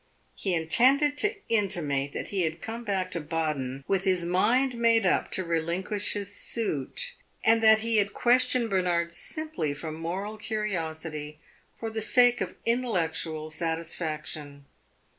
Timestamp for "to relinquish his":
5.33-6.33